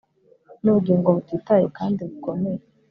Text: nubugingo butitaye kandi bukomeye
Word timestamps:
nubugingo 0.61 1.07
butitaye 1.15 1.65
kandi 1.77 1.99
bukomeye 2.09 2.61